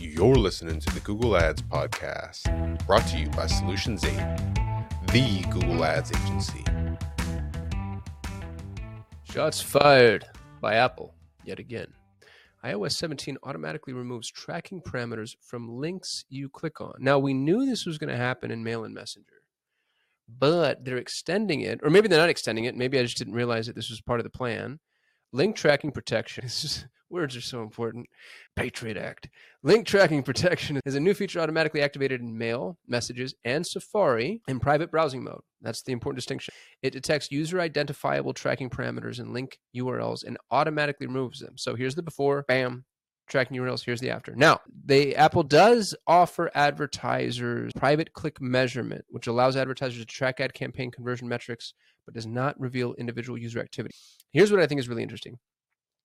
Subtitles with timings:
[0.00, 4.16] You're listening to the Google Ads Podcast, brought to you by Solutions 8,
[5.12, 6.64] the Google Ads agency.
[9.24, 10.24] Shots fired
[10.62, 11.88] by Apple yet again.
[12.64, 16.94] iOS 17 automatically removes tracking parameters from links you click on.
[16.98, 19.42] Now, we knew this was going to happen in Mail and Messenger,
[20.26, 22.74] but they're extending it, or maybe they're not extending it.
[22.74, 24.80] Maybe I just didn't realize that this was part of the plan.
[25.30, 26.48] Link tracking protection.
[27.10, 28.06] Words are so important.
[28.54, 29.28] Patriot Act.
[29.64, 34.60] Link tracking protection is a new feature automatically activated in Mail, Messages, and Safari in
[34.60, 35.40] private browsing mode.
[35.60, 36.54] That's the important distinction.
[36.82, 41.54] It detects user identifiable tracking parameters and link URLs and automatically removes them.
[41.56, 42.84] So here's the before, bam,
[43.28, 43.84] tracking URLs.
[43.84, 44.34] Here's the after.
[44.36, 50.54] Now, the Apple does offer advertisers private click measurement, which allows advertisers to track ad
[50.54, 53.94] campaign conversion metrics, but does not reveal individual user activity.
[54.32, 55.38] Here's what I think is really interesting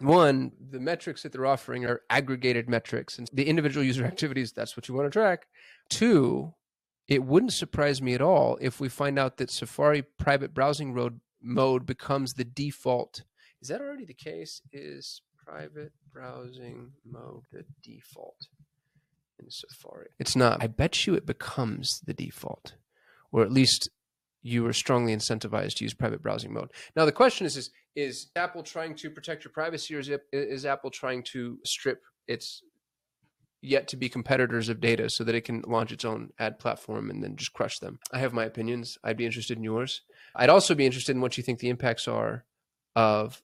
[0.00, 4.12] one, the metrics that they're offering are aggregated metrics, and the individual user mm-hmm.
[4.12, 5.46] activities, that's what you want to track.
[5.88, 6.54] Two,
[7.08, 11.20] it wouldn't surprise me at all if we find out that Safari private browsing road
[11.40, 13.22] mode becomes the default.
[13.60, 14.60] Is that already the case?
[14.72, 18.46] Is private browsing mode the default
[19.38, 20.10] in Safari?
[20.18, 20.62] It's not.
[20.62, 22.74] I bet you it becomes the default,
[23.32, 23.88] or at least
[24.42, 26.70] you are strongly incentivized to use private browsing mode.
[26.94, 30.22] Now the question is: is is Apple trying to protect your privacy, or is, it,
[30.32, 32.62] is Apple trying to strip its
[33.60, 37.10] yet to be competitors of data so that it can launch its own ad platform
[37.10, 37.98] and then just crush them?
[38.12, 38.98] I have my opinions.
[39.02, 40.02] I'd be interested in yours.
[40.34, 42.44] I'd also be interested in what you think the impacts are
[42.94, 43.42] of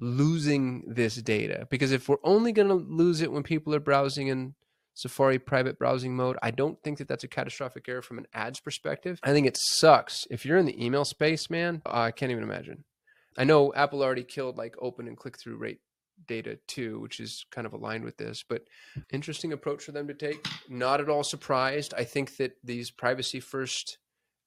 [0.00, 4.28] losing this data because if we're only going to lose it when people are browsing
[4.28, 4.54] in
[4.98, 6.36] Safari private browsing mode.
[6.42, 9.20] I don't think that that's a catastrophic error from an ads perspective.
[9.22, 10.26] I think it sucks.
[10.28, 12.82] If you're in the email space, man, I can't even imagine.
[13.38, 15.78] I know Apple already killed like open and click through rate
[16.26, 18.64] data too, which is kind of aligned with this, but
[19.12, 20.44] interesting approach for them to take.
[20.68, 21.94] Not at all surprised.
[21.96, 23.98] I think that these privacy first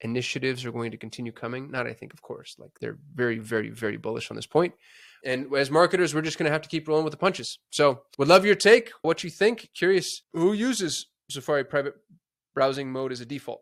[0.00, 1.70] initiatives are going to continue coming.
[1.70, 4.74] Not, I think, of course, like they're very, very, very bullish on this point.
[5.24, 7.58] And as marketers, we're just going to have to keep rolling with the punches.
[7.70, 9.70] So, would love your take, what you think.
[9.74, 11.94] Curious who uses Safari private
[12.54, 13.60] browsing mode as a default.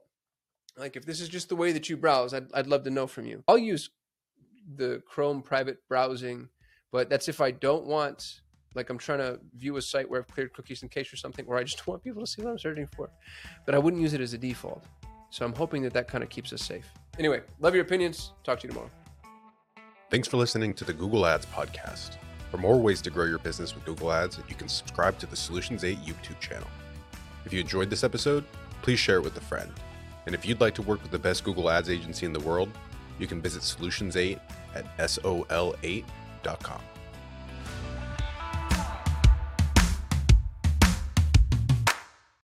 [0.76, 3.08] Like, if this is just the way that you browse, I'd, I'd love to know
[3.08, 3.42] from you.
[3.48, 3.90] I'll use
[4.76, 6.48] the Chrome private browsing,
[6.92, 8.40] but that's if I don't want
[8.74, 11.44] like I'm trying to view a site where I've cleared cookies in case or something,
[11.46, 13.10] or I just want people to see what I'm searching for.
[13.66, 14.84] But I wouldn't use it as a default.
[15.30, 16.86] So I'm hoping that that kind of keeps us safe.
[17.18, 18.32] Anyway, love your opinions.
[18.44, 18.90] Talk to you tomorrow.
[20.10, 22.16] Thanks for listening to the Google Ads Podcast.
[22.50, 25.36] For more ways to grow your business with Google Ads, you can subscribe to the
[25.36, 26.68] Solutions 8 YouTube channel.
[27.44, 28.44] If you enjoyed this episode,
[28.80, 29.70] please share it with a friend.
[30.24, 32.70] And if you'd like to work with the best Google Ads agency in the world,
[33.18, 34.38] you can visit Solutions 8
[34.74, 36.80] at sol8.com.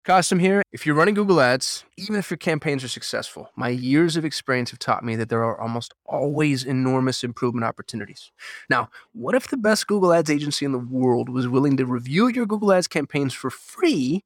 [0.06, 0.62] Kasim here.
[0.74, 4.72] If you're running Google Ads, even if your campaigns are successful, my years of experience
[4.72, 8.30] have taught me that there are almost always enormous improvement opportunities.
[8.70, 12.28] Now, what if the best Google Ads agency in the world was willing to review
[12.28, 14.26] your Google Ads campaigns for free